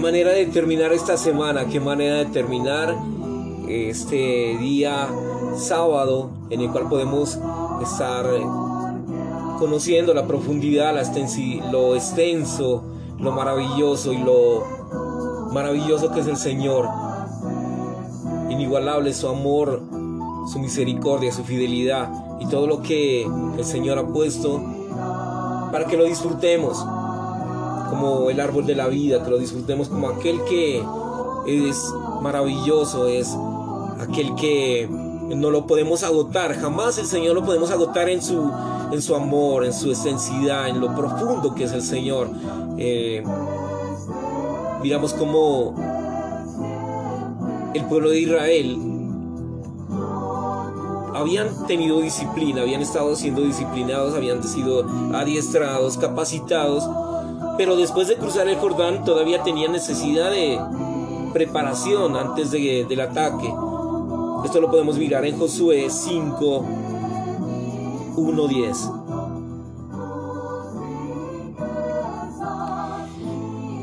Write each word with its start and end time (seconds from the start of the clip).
Manera 0.00 0.32
de 0.32 0.46
terminar 0.46 0.94
esta 0.94 1.18
semana, 1.18 1.66
qué 1.66 1.78
manera 1.78 2.16
de 2.16 2.24
terminar 2.24 2.96
este 3.68 4.56
día 4.58 5.06
sábado 5.58 6.30
en 6.48 6.62
el 6.62 6.70
cual 6.70 6.88
podemos 6.88 7.38
estar 7.82 8.24
conociendo 9.58 10.14
la 10.14 10.26
profundidad, 10.26 10.94
la 10.94 11.02
lo 11.70 11.94
extenso, 11.94 12.82
lo 13.18 13.32
maravilloso 13.32 14.14
y 14.14 14.18
lo 14.18 14.64
maravilloso 15.52 16.10
que 16.12 16.20
es 16.20 16.26
el 16.28 16.38
Señor. 16.38 16.88
Inigualable 18.48 19.12
su 19.12 19.28
amor, 19.28 19.82
su 20.50 20.60
misericordia, 20.60 21.30
su 21.30 21.44
fidelidad 21.44 22.10
y 22.40 22.46
todo 22.46 22.66
lo 22.66 22.80
que 22.80 23.24
el 23.58 23.64
Señor 23.66 23.98
ha 23.98 24.06
puesto 24.06 24.62
para 25.70 25.84
que 25.84 25.98
lo 25.98 26.04
disfrutemos 26.04 26.82
como 27.88 28.30
el 28.30 28.40
árbol 28.40 28.66
de 28.66 28.74
la 28.74 28.88
vida, 28.88 29.22
que 29.22 29.30
lo 29.30 29.38
disfrutemos 29.38 29.88
como 29.88 30.08
aquel 30.08 30.42
que 30.44 30.82
es 31.46 31.94
maravilloso, 32.22 33.06
es 33.06 33.36
aquel 34.00 34.34
que 34.34 34.88
no 34.88 35.50
lo 35.50 35.66
podemos 35.66 36.02
agotar, 36.02 36.54
jamás 36.54 36.98
el 36.98 37.06
Señor 37.06 37.34
lo 37.34 37.44
podemos 37.44 37.70
agotar 37.70 38.08
en 38.08 38.22
su, 38.22 38.50
en 38.92 39.00
su 39.00 39.14
amor, 39.14 39.64
en 39.64 39.72
su 39.72 39.92
esencialidad, 39.92 40.68
en 40.68 40.80
lo 40.80 40.94
profundo 40.94 41.54
que 41.54 41.64
es 41.64 41.72
el 41.72 41.82
Señor. 41.82 42.30
Eh, 42.78 43.22
miramos 44.82 45.12
como 45.14 45.74
el 47.74 47.84
pueblo 47.84 48.10
de 48.10 48.20
Israel 48.20 48.90
habían 51.14 51.66
tenido 51.66 52.00
disciplina, 52.00 52.62
habían 52.62 52.80
estado 52.80 53.14
siendo 53.14 53.42
disciplinados, 53.42 54.14
habían 54.14 54.42
sido 54.42 54.86
adiestrados, 55.14 55.98
capacitados, 55.98 56.88
pero 57.60 57.76
después 57.76 58.08
de 58.08 58.16
cruzar 58.16 58.48
el 58.48 58.56
Jordán 58.56 59.04
todavía 59.04 59.42
tenían 59.42 59.72
necesidad 59.72 60.30
de 60.30 60.58
preparación 61.34 62.16
antes 62.16 62.50
del 62.52 63.00
ataque. 63.02 63.52
Esto 64.46 64.62
lo 64.62 64.70
podemos 64.70 64.96
mirar 64.96 65.26
en 65.26 65.38
Josué 65.38 65.90
5, 65.90 66.64
1, 68.16 68.48
10. 68.48 68.90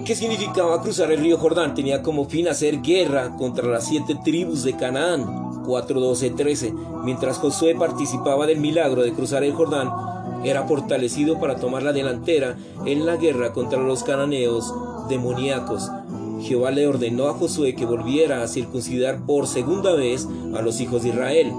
¿Qué 0.05 0.16
significaba 0.16 0.81
cruzar 0.81 1.11
el 1.11 1.20
río 1.20 1.38
Jordán? 1.38 1.75
Tenía 1.75 2.02
como 2.02 2.25
fin 2.25 2.48
hacer 2.48 2.81
guerra 2.81 3.36
contra 3.38 3.67
las 3.67 3.86
siete 3.86 4.17
tribus 4.23 4.64
de 4.64 4.75
Canaán, 4.75 5.61
4, 5.67 6.00
12, 6.00 6.31
13. 6.31 6.73
Mientras 7.03 7.38
Josué 7.38 7.75
participaba 7.75 8.48
del 8.48 8.58
milagro 8.58 9.03
de 9.03 9.14
cruzar 9.14 9.44
el 9.44 9.53
Jordán, 9.53 10.17
era 10.50 10.64
fortalecido 10.64 11.40
para 11.40 11.56
tomar 11.56 11.83
la 11.83 11.94
delantera 11.94 12.58
en 12.86 13.05
la 13.05 13.17
guerra 13.17 13.54
contra 13.54 13.82
los 13.82 14.04
cananeos 14.04 14.73
demoníacos. 15.10 15.89
Jehová 16.42 16.72
le 16.72 16.88
ordenó 16.88 17.27
a 17.27 17.33
Josué 17.33 17.76
que 17.76 17.86
volviera 17.86 18.44
a 18.44 18.48
circuncidar 18.48 19.26
por 19.26 19.48
segunda 19.48 19.94
vez 19.94 20.27
a 20.55 20.61
los 20.61 20.80
hijos 20.80 21.04
de 21.04 21.10
Israel. 21.10 21.52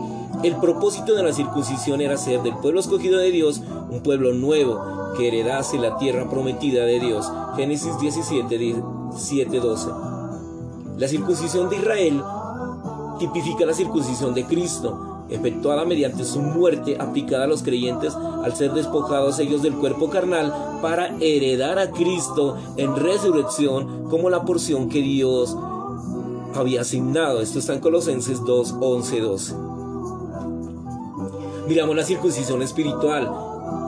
El 0.43 0.57
propósito 0.57 1.15
de 1.15 1.23
la 1.23 1.33
circuncisión 1.33 2.01
era 2.01 2.17
ser 2.17 2.43
del 2.43 2.57
pueblo 2.57 2.81
escogido 2.81 3.19
de 3.19 3.31
Dios 3.31 3.61
un 3.91 4.03
pueblo 4.03 4.33
nuevo 4.35 4.81
que 5.17 5.29
heredase 5.29 5.79
la 5.79 5.97
tierra 5.99 6.29
prometida 6.29 6.85
de 6.85 7.01
Dios. 7.01 7.31
Génesis 7.57 7.99
17, 7.99 8.77
7, 9.17 9.61
12. 9.61 9.89
La 10.99 11.09
circuncisión 11.09 11.69
de 11.69 11.77
Israel 11.77 12.23
tipifica 13.19 13.67
la 13.67 13.75
circuncisión 13.75 14.35
de 14.35 14.45
Cristo, 14.45 15.18
efectuada 15.31 15.85
mediante 15.85 16.25
su 16.25 16.41
muerte 16.41 16.97
aplicada 16.99 17.45
a 17.45 17.49
los 17.49 17.63
creyentes 17.63 18.15
al 18.15 18.55
ser 18.55 18.73
despojados 18.73 19.39
ellos 19.39 19.63
del 19.63 19.75
cuerpo 19.75 20.11
carnal 20.11 20.53
para 20.81 21.17
heredar 21.21 21.79
a 21.79 21.91
Cristo 21.91 22.57
en 22.77 22.97
resurrección 22.97 24.09
como 24.09 24.31
la 24.31 24.45
porción 24.45 24.89
que 24.89 25.03
Dios 25.03 25.57
había 26.55 26.83
asignado. 26.83 27.41
Esto 27.41 27.59
está 27.59 27.75
en 27.75 27.81
Colosenses 27.81 28.45
2, 28.45 28.77
11, 28.81 29.21
12. 29.21 29.55
Miramos 31.69 31.97
la 31.97 32.05
circuncisión 32.05 32.63
espiritual, 32.63 33.31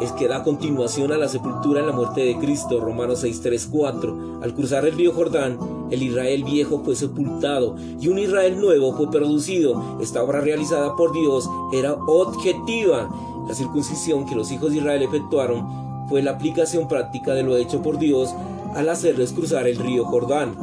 es 0.01 0.13
que 0.13 0.29
da 0.29 0.43
continuación 0.43 1.13
a 1.13 1.19
la 1.19 1.29
sepultura 1.29 1.81
en 1.81 1.87
la 1.87 1.93
muerte 1.93 2.23
de 2.23 2.39
Cristo, 2.39 2.81
Romanos 2.81 3.21
6, 3.21 3.41
3, 3.43 3.69
4. 3.71 4.41
Al 4.43 4.55
cruzar 4.55 4.87
el 4.87 4.97
río 4.97 5.13
Jordán, 5.13 5.59
el 5.91 6.03
Israel 6.03 6.45
viejo 6.45 6.81
fue 6.85 6.97
sepultado 6.97 7.77
y 8.01 8.09
un 8.09 8.19
Israel 8.19 8.61
nuevo 8.61 8.95
fue 8.95 9.11
producido. 9.11 9.99
Esta 10.01 10.23
obra 10.23 10.41
realizada 10.41 10.97
por 10.97 11.13
Dios 11.13 11.49
era 11.73 11.95
objetiva 11.95 13.11
la 13.47 13.55
circuncisión 13.55 14.27
que 14.27 14.37
los 14.37 14.51
hijos 14.53 14.71
de 14.71 14.79
Israel 14.79 15.03
efectuaron 15.03 16.09
fue 16.09 16.23
la 16.23 16.33
aplicación 16.33 16.89
práctica 16.89 17.35
de 17.35 17.43
lo 17.43 17.57
hecho 17.57 17.83
por 17.83 17.99
Dios 17.99 18.35
al 18.75 18.89
hacerles 18.89 19.33
cruzar 19.33 19.67
el 19.67 19.77
río 19.77 20.05
Jordán. 20.05 20.57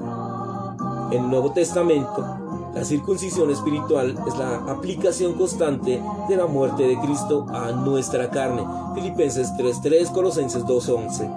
El 1.11 1.29
Nuevo 1.29 1.51
Testamento, 1.53 2.46
la 2.77 2.85
circuncisión 2.85 3.49
espiritual 3.49 4.15
es 4.27 4.37
la 4.37 4.57
aplicación 4.71 5.33
constante 5.33 5.99
de 6.29 6.35
la 6.35 6.45
muerte 6.45 6.83
de 6.83 6.95
Cristo 6.99 7.47
a 7.49 7.71
nuestra 7.71 8.29
carne. 8.29 8.63
Filipenses 8.93 9.51
3:3, 9.57 10.11
Colosenses 10.11 10.63
2:11. 10.63 11.27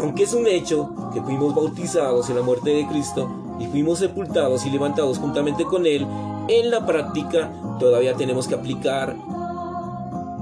Aunque 0.00 0.22
es 0.22 0.32
un 0.32 0.46
hecho 0.46 0.94
que 1.12 1.20
fuimos 1.20 1.54
bautizados 1.54 2.30
en 2.30 2.36
la 2.36 2.42
muerte 2.42 2.70
de 2.70 2.86
Cristo 2.86 3.28
y 3.58 3.66
fuimos 3.66 3.98
sepultados 3.98 4.64
y 4.64 4.70
levantados 4.70 5.18
juntamente 5.18 5.64
con 5.64 5.84
Él, 5.84 6.06
en 6.48 6.70
la 6.70 6.86
práctica 6.86 7.52
todavía 7.78 8.14
tenemos 8.14 8.48
que 8.48 8.54
aplicar 8.54 9.14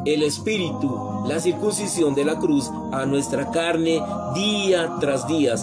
el 0.05 0.23
Espíritu, 0.23 1.25
la 1.27 1.41
circuncisión 1.41 2.15
de 2.15 2.25
la 2.25 2.39
cruz 2.39 2.71
a 2.93 3.05
nuestra 3.05 3.51
carne 3.51 4.01
día 4.37 4.93
tras 5.01 5.27
día. 5.27 5.57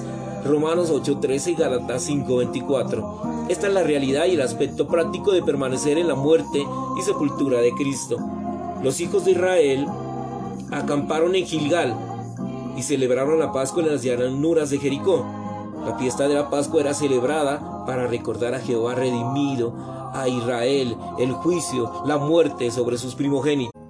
Romanos 0.46 0.92
8:13 0.92 1.52
y 1.52 1.56
Gálatas 1.56 2.04
5:24. 2.04 3.48
Esta 3.50 3.68
es 3.68 3.74
la 3.74 3.82
realidad 3.82 4.26
y 4.26 4.36
el 4.36 4.42
aspecto 4.42 4.88
práctico 4.88 5.32
de 5.32 5.42
permanecer 5.42 5.98
en 5.98 6.08
la 6.08 6.14
muerte 6.14 6.64
y 6.98 7.02
sepultura 7.02 7.62
de 7.62 7.72
Cristo. 7.74 8.18
Los 8.84 9.02
hijos 9.02 9.26
de 9.26 9.32
Israel 9.32 9.88
acamparon 10.70 11.34
en 11.34 11.48
Gilgal 11.48 11.96
y 12.78 12.84
celebraron 12.84 13.40
la 13.40 13.52
Pascua 13.52 13.82
en 13.82 13.90
las 13.90 14.04
llanuras 14.04 14.70
de 14.70 14.78
Jericó. 14.78 15.26
La 15.84 15.98
fiesta 15.98 16.28
de 16.28 16.36
la 16.36 16.52
Pascua 16.52 16.82
era 16.82 16.94
celebrada 16.94 17.84
para 17.88 18.06
recordar 18.06 18.54
a 18.54 18.60
Jehová 18.60 18.94
redimido, 18.94 19.74
a 20.14 20.28
Israel, 20.28 20.96
el 21.18 21.32
juicio, 21.34 21.92
la 22.06 22.20
muerte 22.20 22.70
sobre 22.70 23.00
sus 23.00 23.16
primogénitos. 23.16 23.85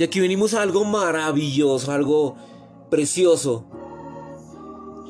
Y 0.00 0.02
aquí 0.02 0.18
venimos 0.18 0.54
a 0.54 0.62
algo 0.62 0.86
maravilloso, 0.86 1.92
algo 1.92 2.34
precioso. 2.88 3.64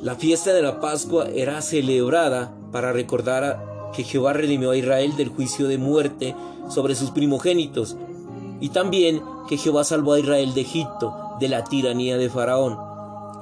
La 0.01 0.15
fiesta 0.15 0.51
de 0.51 0.61
la 0.61 0.81
Pascua 0.81 1.29
era 1.29 1.61
celebrada 1.61 2.53
para 2.73 2.91
recordar 2.91 3.89
que 3.95 4.03
Jehová 4.03 4.33
redimió 4.33 4.71
a 4.71 4.75
Israel 4.75 5.15
del 5.15 5.29
juicio 5.29 5.69
de 5.69 5.77
muerte 5.77 6.35
sobre 6.69 6.95
sus 6.95 7.11
primogénitos 7.11 7.95
y 8.59 8.67
también 8.67 9.21
que 9.47 9.55
Jehová 9.55 9.85
salvó 9.85 10.11
a 10.11 10.19
Israel 10.19 10.53
de 10.53 10.59
Egipto, 10.59 11.15
de 11.39 11.47
la 11.47 11.63
tiranía 11.63 12.17
de 12.17 12.29
Faraón. 12.29 12.90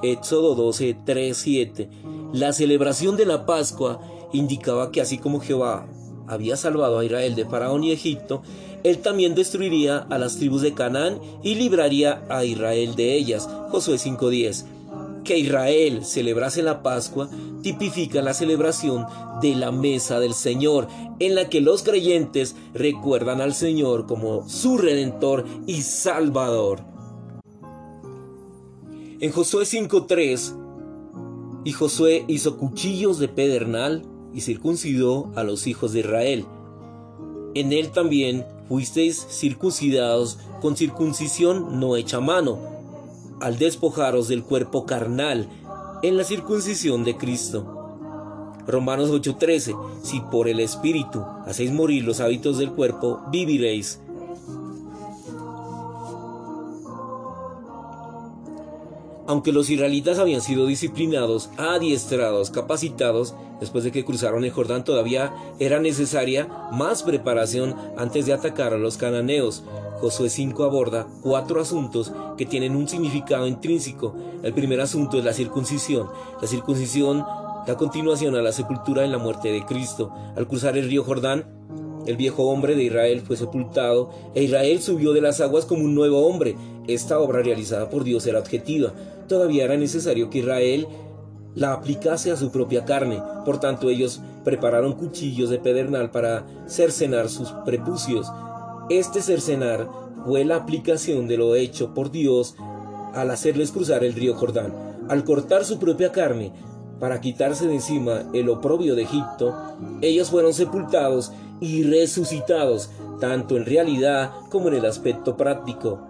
Éxodo 0.02 0.54
12, 0.54 0.96
3, 1.04 1.36
7. 1.36 1.90
La 2.32 2.52
celebración 2.52 3.16
de 3.16 3.26
la 3.26 3.44
Pascua 3.44 4.00
indicaba 4.32 4.90
que 4.90 5.00
así 5.00 5.18
como 5.18 5.40
Jehová 5.40 5.86
había 6.26 6.56
salvado 6.56 6.98
a 6.98 7.04
Israel 7.04 7.34
de 7.34 7.44
Faraón 7.44 7.84
y 7.84 7.92
Egipto, 7.92 8.42
él 8.82 8.98
también 8.98 9.34
destruiría 9.34 9.98
a 9.98 10.18
las 10.18 10.36
tribus 10.36 10.62
de 10.62 10.72
Canaán 10.72 11.20
y 11.42 11.56
libraría 11.56 12.22
a 12.28 12.44
Israel 12.44 12.94
de 12.94 13.14
ellas. 13.14 13.48
Josué 13.70 13.98
5:10. 13.98 14.64
Que 15.24 15.38
Israel 15.38 16.04
celebrase 16.04 16.62
la 16.62 16.82
Pascua 16.82 17.28
tipifica 17.62 18.22
la 18.22 18.32
celebración 18.32 19.06
de 19.42 19.54
la 19.54 19.70
mesa 19.70 20.18
del 20.18 20.32
Señor, 20.32 20.88
en 21.18 21.34
la 21.34 21.50
que 21.50 21.60
los 21.60 21.82
creyentes 21.82 22.56
recuerdan 22.72 23.42
al 23.42 23.54
Señor 23.54 24.06
como 24.06 24.48
su 24.48 24.78
redentor 24.78 25.44
y 25.66 25.82
salvador. 25.82 26.80
En 29.22 29.32
Josué 29.32 29.66
5:3, 29.66 30.54
y 31.64 31.72
Josué 31.72 32.24
hizo 32.26 32.56
cuchillos 32.56 33.18
de 33.18 33.28
pedernal 33.28 34.02
y 34.32 34.40
circuncidó 34.40 35.30
a 35.36 35.44
los 35.44 35.66
hijos 35.66 35.92
de 35.92 36.00
Israel. 36.00 36.46
En 37.54 37.74
él 37.74 37.90
también 37.90 38.46
fuisteis 38.66 39.26
circuncidados 39.28 40.38
con 40.62 40.74
circuncisión 40.74 41.78
no 41.78 41.96
hecha 41.96 42.20
mano, 42.20 42.60
al 43.40 43.58
despojaros 43.58 44.26
del 44.26 44.42
cuerpo 44.42 44.86
carnal 44.86 45.50
en 46.02 46.16
la 46.16 46.24
circuncisión 46.24 47.04
de 47.04 47.18
Cristo. 47.18 47.66
Romanos 48.66 49.10
8:13, 49.10 49.76
si 50.02 50.22
por 50.32 50.48
el 50.48 50.60
Espíritu 50.60 51.22
hacéis 51.44 51.72
morir 51.72 52.04
los 52.04 52.20
hábitos 52.20 52.56
del 52.56 52.72
cuerpo, 52.72 53.20
viviréis. 53.30 54.00
Aunque 59.26 59.52
los 59.52 59.70
israelitas 59.70 60.18
habían 60.18 60.40
sido 60.40 60.66
disciplinados, 60.66 61.50
adiestrados, 61.56 62.50
capacitados, 62.50 63.34
después 63.60 63.84
de 63.84 63.92
que 63.92 64.04
cruzaron 64.04 64.44
el 64.44 64.50
Jordán 64.50 64.84
todavía 64.84 65.32
era 65.58 65.78
necesaria 65.78 66.48
más 66.72 67.02
preparación 67.02 67.76
antes 67.96 68.26
de 68.26 68.32
atacar 68.32 68.74
a 68.74 68.78
los 68.78 68.96
cananeos. 68.96 69.62
Josué 70.00 70.30
5 70.30 70.64
aborda 70.64 71.06
cuatro 71.22 71.60
asuntos 71.60 72.12
que 72.38 72.46
tienen 72.46 72.74
un 72.74 72.88
significado 72.88 73.46
intrínseco. 73.46 74.14
El 74.42 74.54
primer 74.54 74.80
asunto 74.80 75.18
es 75.18 75.24
la 75.24 75.34
circuncisión. 75.34 76.08
La 76.40 76.48
circuncisión 76.48 77.24
da 77.66 77.76
continuación 77.76 78.34
a 78.34 78.42
la 78.42 78.52
sepultura 78.52 79.04
en 79.04 79.12
la 79.12 79.18
muerte 79.18 79.52
de 79.52 79.64
Cristo. 79.66 80.10
Al 80.36 80.48
cruzar 80.48 80.78
el 80.78 80.88
río 80.88 81.04
Jordán, 81.04 81.44
el 82.06 82.16
viejo 82.16 82.44
hombre 82.44 82.74
de 82.74 82.84
Israel 82.84 83.20
fue 83.20 83.36
sepultado 83.36 84.10
e 84.34 84.42
Israel 84.42 84.80
subió 84.80 85.12
de 85.12 85.20
las 85.20 85.40
aguas 85.40 85.66
como 85.66 85.84
un 85.84 85.94
nuevo 85.94 86.26
hombre. 86.26 86.56
Esta 86.94 87.18
obra 87.18 87.42
realizada 87.42 87.88
por 87.88 88.04
Dios 88.04 88.26
era 88.26 88.40
objetiva. 88.40 88.92
Todavía 89.28 89.64
era 89.64 89.76
necesario 89.76 90.28
que 90.28 90.38
Israel 90.38 90.88
la 91.54 91.72
aplicase 91.72 92.30
a 92.30 92.36
su 92.36 92.50
propia 92.50 92.84
carne. 92.84 93.22
Por 93.44 93.60
tanto, 93.60 93.90
ellos 93.90 94.20
prepararon 94.44 94.94
cuchillos 94.94 95.50
de 95.50 95.58
pedernal 95.58 96.10
para 96.10 96.46
cercenar 96.66 97.28
sus 97.28 97.50
prepucios. 97.64 98.26
Este 98.88 99.22
cercenar 99.22 99.88
fue 100.24 100.44
la 100.44 100.56
aplicación 100.56 101.28
de 101.28 101.36
lo 101.36 101.54
hecho 101.54 101.94
por 101.94 102.10
Dios 102.10 102.56
al 103.14 103.30
hacerles 103.30 103.72
cruzar 103.72 104.04
el 104.04 104.14
río 104.14 104.34
Jordán. 104.34 104.72
Al 105.08 105.24
cortar 105.24 105.64
su 105.64 105.78
propia 105.78 106.12
carne, 106.12 106.52
para 106.98 107.20
quitarse 107.20 107.66
de 107.66 107.74
encima 107.74 108.24
el 108.34 108.48
oprobio 108.48 108.94
de 108.94 109.02
Egipto, 109.02 109.54
ellos 110.02 110.30
fueron 110.30 110.52
sepultados 110.52 111.32
y 111.60 111.82
resucitados, 111.82 112.90
tanto 113.20 113.56
en 113.56 113.64
realidad 113.64 114.32
como 114.50 114.68
en 114.68 114.74
el 114.74 114.86
aspecto 114.86 115.36
práctico. 115.36 116.09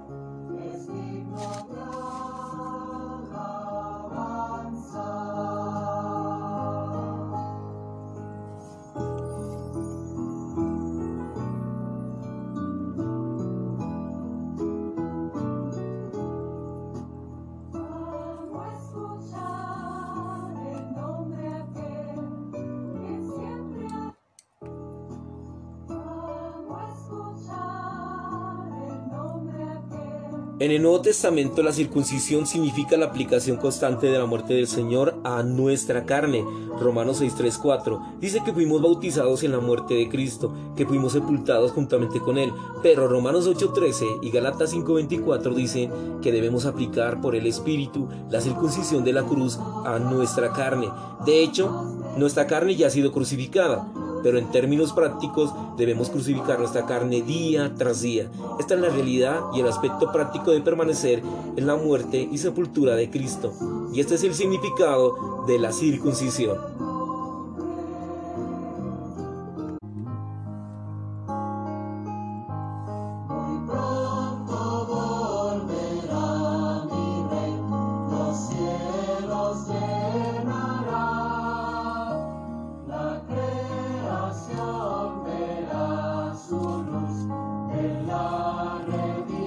En 30.61 30.71
el 30.71 30.83
Nuevo 30.83 31.01
Testamento 31.01 31.62
la 31.62 31.73
circuncisión 31.73 32.47
significa 32.47 32.99
la 32.99 33.07
aplicación 33.07 33.57
constante 33.57 34.09
de 34.09 34.19
la 34.19 34.27
muerte 34.27 34.53
del 34.53 34.67
Señor 34.67 35.19
a 35.25 35.43
nuestra 35.43 36.05
carne. 36.05 36.45
Romanos 36.79 37.23
6.3.4 37.23 38.19
dice 38.21 38.43
que 38.45 38.53
fuimos 38.53 38.83
bautizados 38.83 39.43
en 39.43 39.53
la 39.53 39.61
muerte 39.61 39.95
de 39.95 40.11
Cristo, 40.11 40.53
que 40.77 40.85
fuimos 40.85 41.15
sepultados 41.15 41.73
juntamente 41.73 42.21
con 42.21 42.37
Él. 42.37 42.53
Pero 42.83 43.09
Romanos 43.09 43.49
8.13 43.49 44.19
y 44.21 44.31
Galatas 44.31 44.75
5.24 44.75 45.55
dicen 45.55 45.91
que 46.21 46.31
debemos 46.31 46.67
aplicar 46.67 47.23
por 47.23 47.35
el 47.35 47.47
Espíritu 47.47 48.07
la 48.29 48.43
circuncisión 48.43 49.03
de 49.03 49.15
la 49.15 49.23
cruz 49.23 49.59
a 49.87 49.99
nuestra 49.99 50.53
carne. 50.53 50.91
De 51.25 51.43
hecho, 51.43 51.71
nuestra 52.19 52.47
carne 52.47 52.77
ya 52.77 52.89
ha 52.89 52.91
sido 52.91 53.12
crucificada 53.12 53.91
pero 54.22 54.38
en 54.38 54.50
términos 54.50 54.93
prácticos 54.93 55.52
debemos 55.76 56.11
crucificar 56.11 56.58
nuestra 56.58 56.87
carne 56.87 57.22
día 57.22 57.72
tras 57.76 58.02
día. 58.02 58.28
Esta 58.58 58.75
es 58.75 58.81
la 58.81 58.88
realidad 58.88 59.40
y 59.55 59.61
el 59.61 59.69
aspecto 59.69 60.12
práctico 60.12 60.50
de 60.50 60.61
permanecer 60.61 61.22
en 61.56 61.67
la 61.67 61.76
muerte 61.76 62.28
y 62.31 62.38
sepultura 62.38 62.94
de 62.94 63.11
Cristo. 63.11 63.52
Y 63.93 64.00
este 64.00 64.14
es 64.14 64.25
el 64.25 64.34
significado 64.34 65.44
de 65.46 65.58
la 65.58 65.72
circuncisión. 65.72 66.80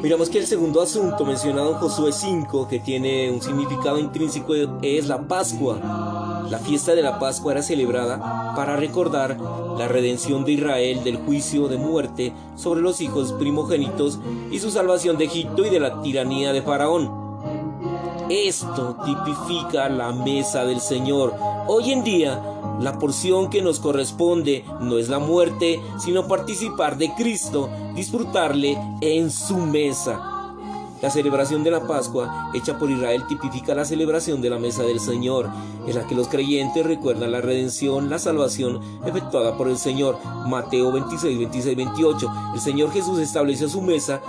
Miramos 0.04 0.30
que 0.30 0.38
el 0.38 0.48
segundo 0.48 0.82
asunto 0.82 1.24
mencionado 1.24 1.72
en 1.72 1.78
Josué 1.78 2.12
5, 2.12 2.68
que 2.68 2.80
tiene 2.80 3.32
un 3.32 3.42
significado 3.42 3.98
intrínseco, 3.98 4.54
es 4.82 5.08
la 5.08 5.22
Pascua. 5.30 6.44
La 6.50 6.60
fiesta 6.60 6.94
de 6.94 7.02
la 7.02 7.20
Pascua 7.20 7.54
era 7.54 7.62
celebrada 7.62 8.54
para 8.54 8.76
recordar 8.76 9.38
la 9.78 9.88
redención 9.88 10.44
de 10.44 10.52
Israel 10.52 11.06
del 11.06 11.20
juicio 11.20 11.70
de 11.70 11.78
muerte 11.78 12.34
sobre 12.58 12.82
los 12.82 13.00
hijos 13.00 13.32
primogénitos 13.32 14.20
y 14.52 14.60
su 14.60 14.72
salvación 14.72 15.18
de 15.18 15.24
Egipto 15.24 15.66
y 15.66 15.70
de 15.70 15.80
la 15.80 16.02
tiranía 16.02 16.52
de 16.52 16.62
Faraón. 16.62 17.10
Esto 18.30 18.98
tipifica 19.06 19.88
la 19.88 20.12
mesa 20.12 20.66
del 20.66 20.82
Señor. 20.82 21.34
Hoy 21.68 21.94
en 21.94 22.04
día, 22.04 22.42
la 22.80 23.00
porción 23.00 23.50
que 23.50 23.62
nos 23.62 23.80
corresponde 23.80 24.66
no 24.82 24.98
es 24.98 25.10
la 25.10 25.20
muerte, 25.20 25.82
sino 26.00 26.28
participar 26.28 26.98
de 26.98 27.14
Cristo, 27.16 27.70
disfrutarle 27.96 28.78
en 29.02 29.32
su 29.32 29.58
mesa. 29.58 30.30
La 31.02 31.10
celebración 31.10 31.66
de 31.66 31.72
la 31.72 31.86
Pascua, 31.86 32.50
hecha 32.54 32.80
por 32.80 32.90
Israel, 32.90 33.28
tipifica 33.28 33.76
la 33.76 33.84
celebración 33.84 34.42
de 34.42 34.50
la 34.50 34.58
mesa 34.58 34.84
del 34.84 35.02
Señor, 35.02 35.50
en 35.86 35.96
la 35.96 36.08
que 36.08 36.16
los 36.16 36.30
creyentes 36.30 36.86
recuerdan 36.86 37.34
la 37.34 37.42
redención, 37.42 38.10
la 38.10 38.20
salvación 38.20 38.80
efectuada 39.06 39.58
por 39.58 39.68
el 39.68 39.78
Señor. 39.78 40.18
Mateo 40.48 40.94
26, 40.94 41.38
26, 41.40 41.76
28. 41.76 42.32
El 42.54 42.62
Señor 42.62 42.92
Jesús 42.92 43.20
estableció 43.20 43.68
su 43.68 43.82
mesa 43.82 44.22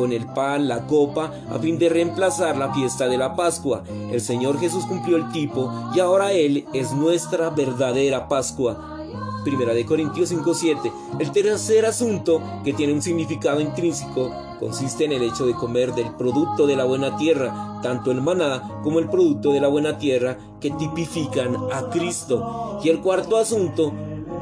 con 0.00 0.12
el 0.14 0.24
pan, 0.24 0.66
la 0.66 0.86
copa, 0.86 1.30
a 1.50 1.58
fin 1.58 1.78
de 1.78 1.90
reemplazar 1.90 2.56
la 2.56 2.72
fiesta 2.72 3.06
de 3.06 3.18
la 3.18 3.36
Pascua. 3.36 3.82
El 4.10 4.22
Señor 4.22 4.58
Jesús 4.58 4.86
cumplió 4.86 5.18
el 5.18 5.30
tipo 5.30 5.70
y 5.94 6.00
ahora 6.00 6.32
Él 6.32 6.64
es 6.72 6.92
nuestra 6.92 7.50
verdadera 7.50 8.26
Pascua. 8.26 8.96
Primera 9.44 9.74
de 9.74 9.84
Corintios 9.84 10.30
5:7. 10.30 10.90
El 11.18 11.30
tercer 11.32 11.84
asunto, 11.84 12.40
que 12.64 12.72
tiene 12.72 12.94
un 12.94 13.02
significado 13.02 13.60
intrínseco, 13.60 14.30
consiste 14.58 15.04
en 15.04 15.12
el 15.12 15.22
hecho 15.22 15.44
de 15.44 15.52
comer 15.52 15.92
del 15.92 16.14
producto 16.14 16.66
de 16.66 16.76
la 16.76 16.86
buena 16.86 17.18
tierra, 17.18 17.78
tanto 17.82 18.10
el 18.10 18.22
maná 18.22 18.80
como 18.82 19.00
el 19.00 19.10
producto 19.10 19.52
de 19.52 19.60
la 19.60 19.68
buena 19.68 19.98
tierra 19.98 20.38
que 20.62 20.70
tipifican 20.70 21.54
a 21.70 21.90
Cristo. 21.90 22.80
Y 22.82 22.88
el 22.88 23.00
cuarto 23.00 23.36
asunto, 23.36 23.92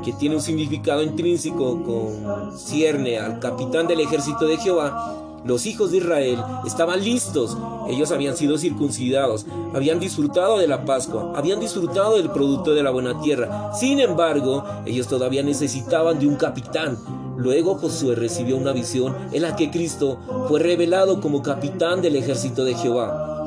que 0.05 0.12
tiene 0.12 0.37
un 0.37 0.41
significado 0.41 1.03
intrínseco, 1.03 1.83
concierne 1.83 3.19
al 3.19 3.41
capitán 3.41 3.88
del 3.88 3.99
ejército 3.99 4.47
de 4.47 4.57
Jehová, 4.59 5.27
los 5.45 5.66
hijos 5.66 5.90
de 5.90 5.99
Israel 5.99 6.38
estaban 6.66 7.02
listos. 7.02 7.57
Ellos 7.88 8.11
habían 8.12 8.37
sido 8.37 8.59
circuncidados, 8.59 9.47
habían 9.75 10.00
disfrutado 10.00 10.59
de 10.59 10.68
la 10.68 10.85
Pascua, 10.85 11.33
habían 11.35 11.61
disfrutado 11.61 12.16
del 12.16 12.30
producto 12.30 12.75
de 12.75 12.83
la 12.83 12.90
buena 12.90 13.21
tierra. 13.21 13.73
Sin 13.75 14.00
embargo, 14.00 14.64
ellos 14.85 15.07
todavía 15.09 15.42
necesitaban 15.42 16.18
de 16.18 16.26
un 16.26 16.37
capitán. 16.37 16.99
Luego 17.37 17.76
Josué 17.76 18.14
recibió 18.16 18.57
una 18.57 18.73
visión 18.73 19.14
en 19.33 19.42
la 19.42 19.54
que 19.57 19.71
Cristo 19.71 20.18
fue 20.49 20.61
revelado 20.61 21.21
como 21.21 21.42
capitán 21.42 22.02
del 22.02 22.16
ejército 22.16 22.64
de 22.64 22.75
Jehová. 22.75 23.38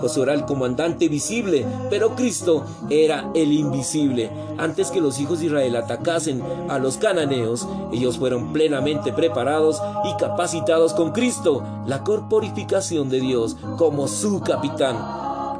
Josué 0.00 0.22
era 0.24 0.34
el 0.34 0.44
comandante 0.44 1.08
visible, 1.08 1.66
pero 1.90 2.16
Cristo 2.16 2.64
era 2.88 3.30
el 3.34 3.52
invisible. 3.52 4.30
Antes 4.58 4.90
que 4.90 5.00
los 5.00 5.20
hijos 5.20 5.40
de 5.40 5.46
Israel 5.46 5.76
atacasen 5.76 6.42
a 6.68 6.78
los 6.78 6.96
cananeos, 6.96 7.68
ellos 7.92 8.18
fueron 8.18 8.52
plenamente 8.52 9.12
preparados 9.12 9.80
y 10.04 10.16
capacitados 10.16 10.94
con 10.94 11.12
Cristo, 11.12 11.62
la 11.86 12.02
corporificación 12.02 13.10
de 13.10 13.20
Dios, 13.20 13.56
como 13.76 14.08
su 14.08 14.40
capitán. 14.40 14.96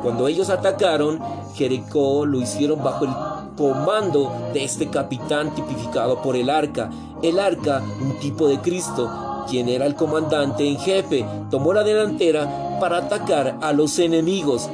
Cuando 0.03 0.27
ellos 0.29 0.49
atacaron, 0.49 1.21
Jericó 1.55 2.25
lo 2.25 2.41
hicieron 2.41 2.83
bajo 2.83 3.05
el 3.05 3.11
comando 3.57 4.33
de 4.55 4.65
este 4.65 4.89
capitán 4.89 5.55
tipificado 5.55 6.23
por 6.23 6.37
el 6.37 6.49
arca. 6.49 6.91
El 7.23 7.39
arca, 7.39 7.83
un 8.01 8.19
tipo 8.19 8.49
de 8.49 8.59
Cristo, 8.61 9.30
quien 9.51 9.69
era 9.69 9.85
el 9.85 9.97
comandante 9.97 10.67
en 10.67 10.79
jefe, 10.79 11.27
tomó 11.51 11.73
la 11.75 11.83
delantera 11.83 12.79
para 12.81 12.99
atacar 12.99 13.59
a 13.61 13.73
los 13.73 13.99
enemigos. 13.99 14.71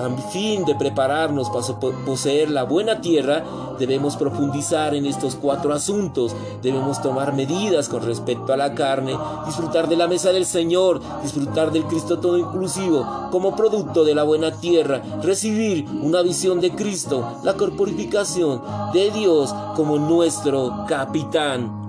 A 0.00 0.08
fin 0.30 0.64
de 0.64 0.74
prepararnos 0.74 1.48
para 1.50 1.80
poseer 2.04 2.50
la 2.50 2.64
buena 2.64 3.00
tierra, 3.00 3.44
debemos 3.78 4.16
profundizar 4.16 4.94
en 4.94 5.06
estos 5.06 5.34
cuatro 5.34 5.72
asuntos, 5.72 6.34
debemos 6.62 7.00
tomar 7.00 7.32
medidas 7.32 7.88
con 7.88 8.04
respecto 8.04 8.52
a 8.52 8.56
la 8.56 8.74
carne, 8.74 9.16
disfrutar 9.46 9.88
de 9.88 9.96
la 9.96 10.06
mesa 10.06 10.32
del 10.32 10.46
Señor, 10.46 11.00
disfrutar 11.22 11.72
del 11.72 11.84
Cristo 11.84 12.18
todo 12.18 12.38
inclusivo 12.38 13.28
como 13.30 13.56
producto 13.56 14.04
de 14.04 14.14
la 14.14 14.22
buena 14.24 14.52
tierra, 14.52 15.02
recibir 15.22 15.86
una 16.02 16.22
visión 16.22 16.60
de 16.60 16.70
Cristo, 16.70 17.38
la 17.42 17.54
corporificación 17.54 18.62
de 18.92 19.10
Dios 19.10 19.54
como 19.74 19.98
nuestro 19.98 20.84
capitán. 20.88 21.87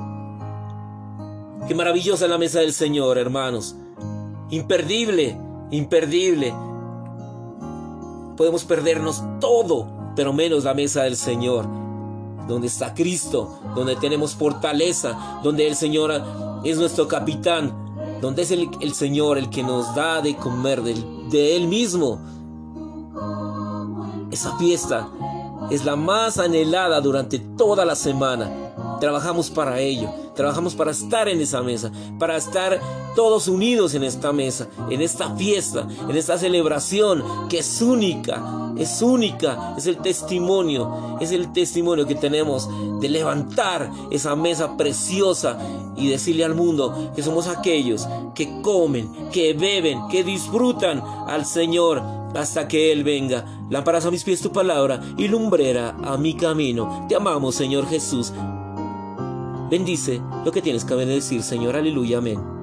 Qué 1.70 1.76
maravillosa 1.76 2.28
la 2.28 2.40
mesa 2.40 2.62
del 2.62 2.74
Señor, 2.74 3.20
hermanos. 3.20 3.76
Imperdible, 4.50 5.38
imperdible. 5.70 6.52
Podemos 8.36 8.64
perdernos 8.64 9.22
todo, 9.40 9.86
pero 10.16 10.34
menos 10.34 10.64
la 10.64 10.74
mesa 10.74 11.04
del 11.04 11.16
Señor. 11.16 11.68
Donde 12.48 12.66
está 12.66 12.96
Cristo, 12.96 13.60
donde 13.76 13.96
tenemos 13.98 14.34
fortaleza, 14.34 15.40
donde 15.44 15.68
el 15.68 15.76
Señor 15.76 16.12
es 16.64 16.80
nuestro 16.80 17.08
capitán, 17.08 17.72
donde 18.20 18.42
es 18.42 18.50
el, 18.50 18.94
Señor 18.96 19.38
el 19.38 19.52
que 19.52 19.62
nos 19.62 19.94
da 19.94 20.24
de 20.24 20.36
comer 20.38 20.82
de, 20.82 20.96
de 21.30 21.56
Él 21.56 21.68
mismo. 21.68 22.20
Esa 24.32 24.58
fiesta 24.58 25.08
es 25.70 25.86
la 25.86 25.96
más 25.96 26.40
anhelada 26.40 27.00
durante 27.00 27.38
toda 27.38 27.86
la 27.86 27.96
semana. 27.96 28.74
Trabajamos 29.00 29.52
para 29.52 29.80
ello, 29.80 30.10
trabajamos 30.40 30.74
para 30.74 30.92
estar 30.92 31.28
en 31.28 31.42
esa 31.42 31.62
mesa, 31.62 31.92
para 32.18 32.38
estar 32.38 32.80
todos 33.14 33.50
unidos 33.50 33.94
en 33.94 34.06
esta 34.06 34.32
mesa, 34.32 34.70
en 34.90 35.02
esta 35.02 35.36
fiesta, 35.36 35.86
en 36.08 36.16
esta 36.16 36.38
celebración 36.38 37.50
que 37.50 37.60
es 37.60 37.82
única, 37.82 38.72
es 38.78 39.02
única, 39.02 39.76
es 39.78 39.86
el 39.86 39.98
testimonio, 39.98 41.18
es 41.20 41.34
el 41.34 41.52
testimonio 41.52 42.08
que 42.08 42.16
tenemos 42.16 42.70
de 43.02 43.10
levantar 43.10 43.92
esa 44.12 44.34
mesa 44.38 44.78
preciosa 44.78 45.60
y 45.98 46.08
decirle 46.08 46.46
al 46.46 46.56
mundo 46.56 47.12
que 47.14 47.22
somos 47.22 47.50
aquellos 47.50 48.08
que 48.34 48.62
comen, 48.62 49.10
que 49.34 49.54
beben, 49.54 50.08
que 50.08 50.24
disfrutan 50.24 51.04
al 51.28 51.46
Señor 51.46 52.02
hasta 52.34 52.66
que 52.70 52.94
Él 52.94 53.04
venga. 53.04 53.44
Lámparas 53.70 54.06
a 54.06 54.12
mis 54.12 54.24
pies 54.24 54.40
tu 54.40 54.54
palabra 54.54 55.02
y 55.18 55.28
lumbrera 55.28 55.98
a 56.02 56.16
mi 56.16 56.36
camino. 56.36 57.08
Te 57.10 57.18
amamos, 57.18 57.56
Señor 57.56 57.90
Jesús. 57.90 58.32
Bendice 59.70 60.22
lo 60.44 60.52
que 60.52 60.62
tienes 60.62 60.84
que 60.84 60.96
decir, 60.96 61.44
Señor. 61.44 61.76
Aleluya. 61.76 62.18
Amén. 62.18 62.59